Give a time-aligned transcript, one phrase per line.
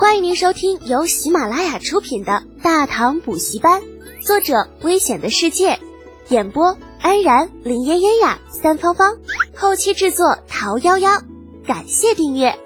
[0.00, 3.82] 欢迎您收听由喜马拉雅出品的《大唐补习班》，
[4.26, 5.78] 作者：危险的世界，
[6.30, 9.18] 演播：安然、林嫣嫣呀、三芳芳，
[9.54, 11.22] 后期制作：桃夭夭。
[11.66, 12.58] 感谢订阅。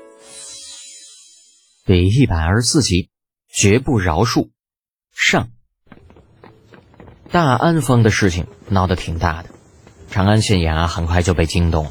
[1.85, 3.11] 第一百二十四集，
[3.53, 4.51] 绝不饶恕。
[5.13, 5.49] 上，
[7.33, 9.49] 大安坊的事情闹得挺大的，
[10.09, 11.91] 长安县衙很快就被惊动了。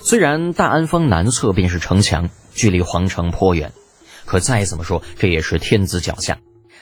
[0.00, 3.72] 虽然大安坊南侧便是城墙，距离皇城颇远，
[4.28, 6.38] 可再怎么说，这也是天子脚下，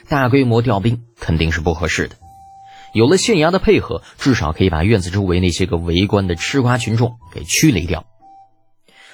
[0.08, 2.16] 大规模调兵肯定是不合适的。
[2.92, 8.04] 有了县衙的配合，至少可以把院子周围那些个围观的吃瓜群众给驱离掉。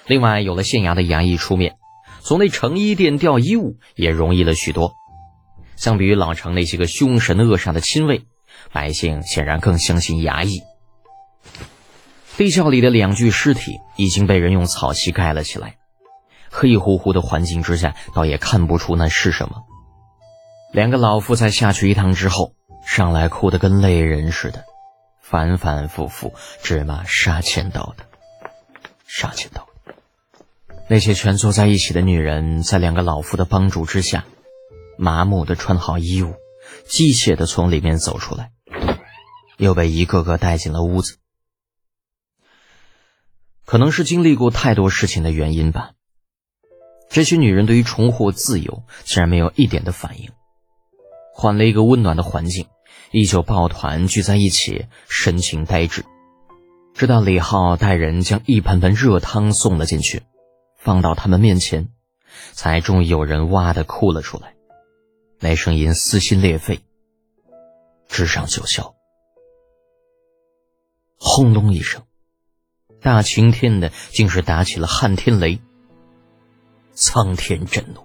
[0.06, 1.76] 另外，有了县衙的衙役出面，
[2.22, 4.94] 从那成衣店调衣物也容易了许多。
[5.76, 8.22] 相比于老城那些个凶神恶煞的亲卫，
[8.72, 10.62] 百姓显然更相信衙役。
[12.38, 15.76] 地窖里的两具尸体已经被人用草席盖了起来，
[16.52, 19.64] 黑乎乎的环境之下，倒也看不出那是什么。
[20.72, 22.54] 两个老妇在下去一趟之后，
[22.86, 24.64] 上来哭得跟泪人似的，
[25.20, 28.04] 反反复复只骂杀千刀的，
[29.06, 29.66] 杀千刀。
[30.88, 34.24] 那些蜷缩在一起的女人，在两个老妇的帮助之下，
[34.98, 36.34] 麻木的穿好衣物，
[36.86, 38.50] 机械的从里面走出来，
[39.56, 41.16] 又被一个个带进了屋子。
[43.64, 45.92] 可能是经历过太多事情的原因吧，
[47.12, 50.30] 这些女人对于重获自由竟然没有一点的反应，
[51.34, 52.68] 换了一个温暖的环境，
[53.10, 56.06] 依旧抱团聚在一起，神情呆滞。
[56.94, 60.22] 直到李浩带人将一盆盆热汤送了进去，
[60.78, 61.90] 放到他们面前，
[62.52, 64.54] 才终于有人哇的哭了出来，
[65.38, 66.80] 那声音撕心裂肺，
[68.08, 68.94] 直上九霄。
[71.18, 72.02] 轰隆一声。
[73.02, 75.60] 大晴天的，竟是打起了撼天雷，
[77.04, 78.00] 苍天震怒。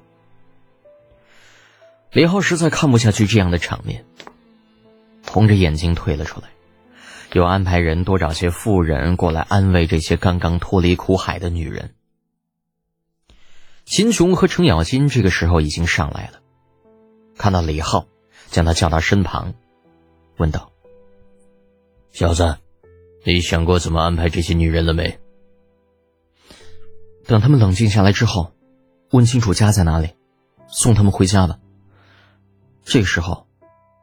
[2.11, 4.03] 李浩实在看不下去这样的场面，
[5.27, 6.47] 红着眼睛退了出来，
[7.33, 11.93] 又安排人多找些妇人过来安慰这些刚刚脱离苦海的女人。
[13.85, 16.39] 秦琼和程咬金这个时候已经上来了，
[17.37, 18.07] 看到李浩，
[18.47, 19.53] 将他叫到身旁，
[20.37, 20.71] 问道
[22.11, 22.57] ：“小子。”
[23.23, 25.19] 你想过怎么安排这些女人了没？
[27.25, 28.53] 等他们冷静下来之后，
[29.11, 30.15] 问清楚家在哪里，
[30.67, 31.59] 送他们回家吧。
[32.83, 33.47] 这个时候，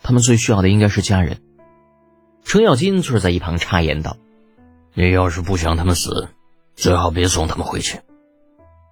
[0.03, 1.41] 他们最需要的应该是家人。
[2.45, 4.17] 程咬金却在一旁插言道
[4.95, 6.29] ：“你要是不想他们死，
[6.75, 8.01] 最好别送他们回去，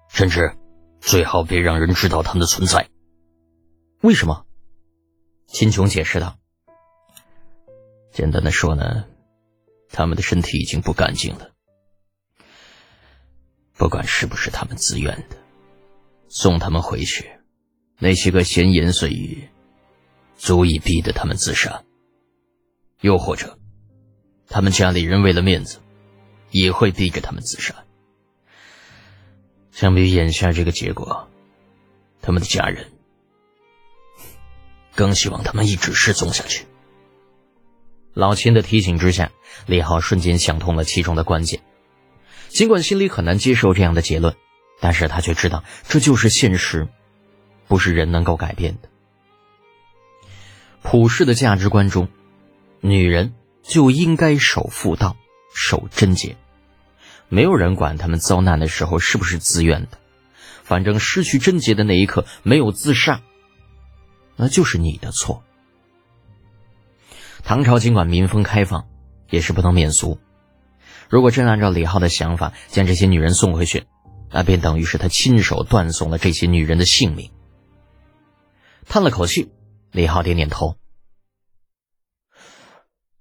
[0.09, 0.55] 甚至
[0.99, 2.89] 最好别让人知道他们的存在。”
[4.01, 4.45] 为什么？
[5.47, 6.37] 秦琼解释道
[8.11, 9.05] ：“简单的说呢。”
[9.95, 11.51] 他们的身体已经不干净了，
[13.77, 15.37] 不管是不是他们自愿的，
[16.35, 17.29] 送他们回去，
[17.99, 19.49] 那些个闲言碎语，
[20.35, 21.83] 足以逼得他们自杀。
[23.01, 23.59] 又或者，
[24.47, 25.77] 他们家里人为了面子，
[26.49, 27.85] 也会逼着他们自杀。
[29.71, 31.29] 相比眼下这个结果，
[32.19, 32.91] 他们的家人
[34.95, 36.65] 更希望他们一直失踪下去。
[38.15, 39.31] 老秦的提醒之下，
[39.67, 41.61] 李浩瞬间想通了其中的关键。
[42.47, 44.35] 尽管心里很难接受这样的结论，
[44.83, 46.89] 但是他却知道这就是现实，
[47.69, 48.89] 不是人能够改变的。
[50.81, 52.09] 普世的价值观中，
[52.81, 55.15] 女人就应该守妇道、
[55.55, 56.35] 守贞洁，
[57.29, 59.97] 没有人管他们遭难的时候是不是自愿的，
[60.63, 63.21] 反正失去贞洁的那一刻没有自杀，
[64.35, 65.45] 那就是你的错。
[67.45, 68.85] 唐朝尽管民风开放，
[69.29, 70.19] 也是不能免俗。
[71.07, 73.85] 如果真按照李浩的想法将这些女人送回去，
[74.33, 77.31] 那便等于是他亲手断送了这些女人的性命。
[78.87, 79.51] 叹了口气，
[79.91, 80.75] 李浩点点头：“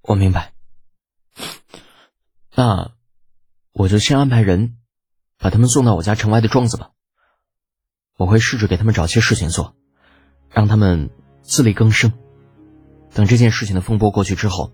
[0.00, 0.54] 我明白。
[2.54, 2.92] 那
[3.72, 4.78] 我就先安排人
[5.38, 6.92] 把他们送到我家城外的庄子吧。
[8.16, 9.76] 我会试着给他们找些事情做，
[10.48, 11.10] 让他们
[11.42, 12.14] 自力更生。”
[13.12, 14.72] 等这件事情的风波过去之后，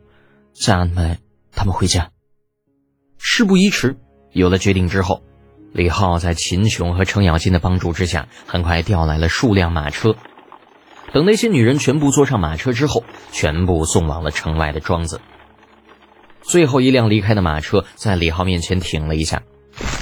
[0.54, 1.18] 再安排
[1.50, 2.12] 他们回家。
[3.16, 3.98] 事不宜迟，
[4.30, 5.24] 有了决定之后，
[5.72, 10.16] 李浩在秦琼和程咬金的帮助之下，很快调来了数辆马车。
[11.12, 15.20] 等那些女人全部坐上马车之后，全部送往了城外的庄子。
[16.42, 19.42] 最后一辆离开的马车在李浩面前停了一下，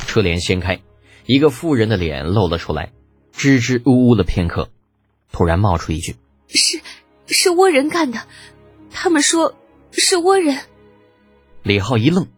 [0.06, 0.80] 车帘掀开，
[1.24, 2.92] 一个妇人的脸露了出来，
[3.32, 4.70] 支支吾吾了片刻，
[5.32, 6.16] 突然冒出一句
[6.48, 6.80] ：“是。”
[7.28, 8.20] 是倭人干的，
[8.92, 9.56] 他们说
[9.90, 10.60] 是倭人。
[11.64, 12.28] 李浩一愣，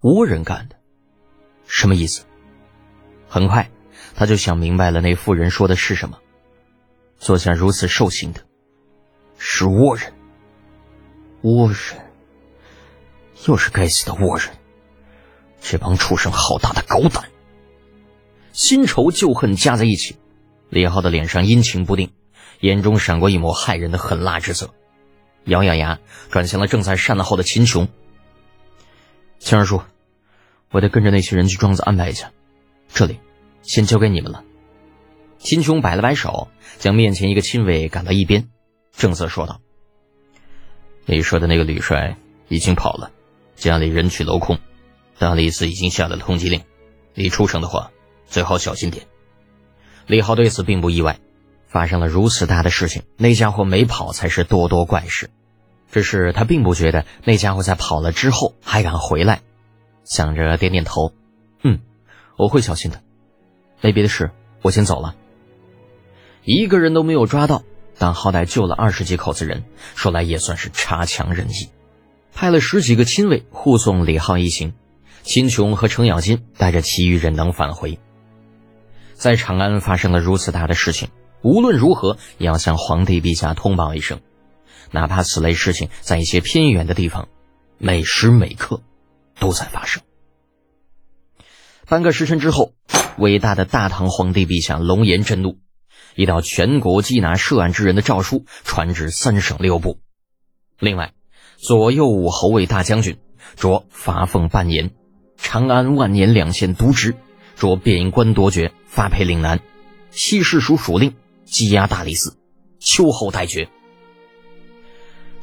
[0.00, 0.76] 倭人干的，
[1.66, 2.24] 什么意思？
[3.34, 3.68] 很快
[4.14, 6.20] 他就想明白了，那妇人说的是什么。
[7.18, 8.40] 做下如此兽行的，
[9.38, 10.12] 是倭人。
[11.42, 12.00] 倭人，
[13.48, 14.54] 又是该死的倭人！
[15.60, 17.24] 这帮畜生好大的狗胆！
[18.52, 20.16] 新仇旧恨加在一起，
[20.68, 22.12] 李浩的脸上阴晴不定，
[22.60, 24.72] 眼中闪过一抹骇人的狠辣之色，
[25.46, 25.98] 咬咬牙，
[26.30, 27.88] 转向了正在善后的秦琼。
[29.40, 29.82] 秦二叔，
[30.70, 32.30] 我得跟着那些人去庄子安排一下，
[32.94, 33.18] 这里
[33.62, 34.44] 先交给你们了。
[35.38, 36.48] 秦琼摆了摆手，
[36.78, 38.48] 将面前一个亲卫赶到一边，
[38.96, 39.60] 正色说道。
[41.04, 42.16] 你说的那个吕帅
[42.48, 43.10] 已经跑了，
[43.56, 44.60] 家里人去楼空，
[45.18, 46.62] 大理寺已经下了通缉令，
[47.14, 47.90] 你出城的话
[48.26, 49.06] 最好小心点。
[50.06, 51.18] 李浩对此并不意外，
[51.66, 55.30] 发生了如此大的事情，那家伙没跑才是多多怪事。
[55.90, 59.42] 只是他并不觉得那家伙在跑了之后还敢回来，
[60.04, 61.12] 想着点点头，
[62.36, 63.02] 我会小心的。
[63.80, 64.30] 没别的事，
[64.62, 65.14] 我先走了。
[66.44, 67.62] 一个人都没有抓到。
[67.96, 69.62] 但好歹救了二十几口子人，
[69.94, 71.68] 说来也算是差强人意。
[72.32, 74.74] 派了十几个亲卫护送李浩一行，
[75.22, 78.00] 秦琼和程咬金带着其余人等返回。
[79.14, 81.08] 在长安发生了如此大的事情，
[81.40, 84.20] 无论如何也要向皇帝陛下通报一声，
[84.90, 87.28] 哪怕此类事情在一些偏远的地方，
[87.78, 88.82] 每时每刻
[89.38, 90.02] 都在发生。
[91.86, 92.72] 半个时辰之后，
[93.18, 95.58] 伟大的大唐皇帝陛下龙颜震怒。
[96.14, 99.98] 一道全国缉拿涉案之人的诏书传至三省六部。
[100.78, 101.12] 另外，
[101.56, 103.18] 左右武侯卫大将军
[103.56, 104.92] 着罚俸半年，
[105.36, 107.16] 长安万年两县渎职
[107.56, 109.60] 着贬官夺爵，发配岭南。
[110.10, 111.14] 西市属属令
[111.46, 112.36] 羁押大理寺，
[112.78, 113.68] 秋后待决。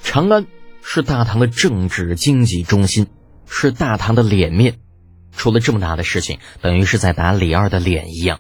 [0.02, 0.48] 长安
[0.82, 3.08] 是大唐的政治经济中心，
[3.46, 4.80] 是大唐的脸面。
[5.31, 8.39] 出了这么大的事情，等于是在打李二的脸一样。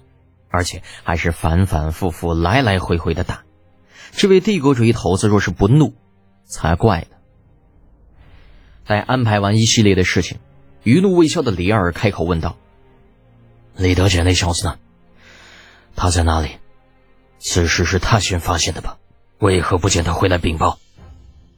[0.53, 3.43] 而且还是反反复复、来来回回的打，
[4.11, 5.93] 这位帝国主义头子若是不怒，
[6.45, 7.15] 才怪呢。
[8.85, 10.39] 待安排完一系列的事情，
[10.83, 12.57] 余怒未消的李二开口问道
[13.77, 14.77] ：“李德简那小子呢？
[15.95, 16.57] 他在哪里？
[17.39, 18.97] 此事是他先发现的吧？
[19.39, 20.79] 为何不见他回来禀报？”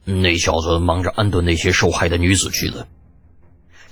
[0.06, 2.86] 那小子忙着安顿那些受害的女子去了。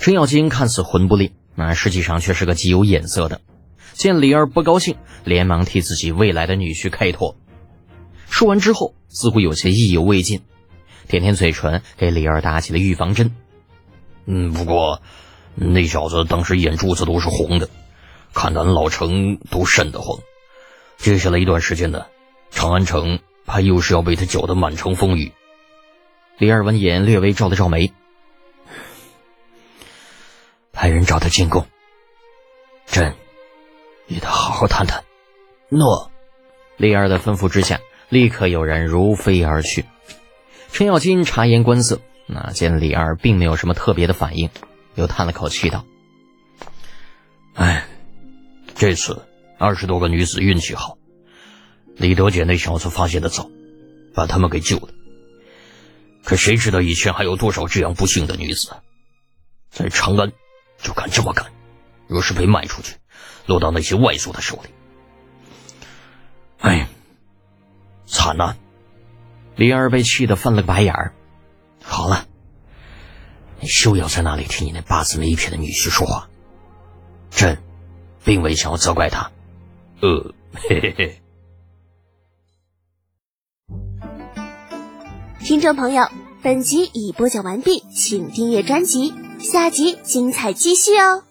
[0.03, 3.41] 程咬金看似魂不吝，那实际上却是个极有眼色的。
[3.93, 7.37] 见李二不高兴，连忙替自己未来的女婿开脱。
[8.29, 10.41] 说完之后，似乎有些意犹未尽，
[11.07, 13.33] 舔舔嘴唇，给李二打起了预防针。
[14.27, 15.01] 嗯，不过
[15.55, 17.69] 那小子当时眼珠子都是红的，
[18.35, 20.19] 看咱老程都瘆得慌。
[20.99, 22.07] 接下来一段时间呢，
[22.51, 25.31] 长安城怕又是要被他搅得满城风雨。
[26.39, 27.93] 李二闻言略微皱了皱眉，
[30.83, 31.65] 派人找他进宫。
[32.87, 33.15] 朕。
[34.09, 35.05] 与他好好谈谈。
[35.69, 36.11] 诺。
[36.77, 39.85] 李二的吩咐之下，立刻有人如飞而去。
[40.73, 44.51] 程咬金察言观色，那见李二并没有什么特别的反应，
[44.97, 45.85] 又叹了口气道
[47.55, 47.87] ：“哎，
[48.75, 49.25] 这次
[49.61, 50.99] 二十多个女子运气好，
[51.95, 53.49] 李德姐那小子发现的早，
[54.17, 54.89] 把他们给救了。
[56.25, 58.73] 可谁知道以前还有多少这样不幸的女子，
[59.71, 60.33] 在长安
[60.83, 61.47] 就敢这么干？
[62.07, 62.97] 若是被卖出去……”
[63.47, 64.71] 落到那些外族的手里，
[66.61, 66.87] 哎，
[68.07, 68.55] 惨呐！
[69.57, 71.13] 李二被气得翻了个白眼儿。
[71.83, 72.29] 好了，
[73.59, 76.29] 你休要在那里听你那八字没一撇的女婿说话。
[77.33, 77.61] 朕
[78.23, 79.33] 并未想要责怪他。
[80.01, 81.21] 呃，嘿嘿嘿。
[85.41, 86.09] 听众朋友，
[86.45, 89.13] 本集已播讲完毕，请订阅专辑，
[89.43, 91.25] 下集精彩继续哦。